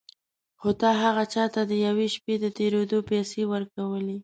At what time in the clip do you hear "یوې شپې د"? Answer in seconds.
1.87-2.45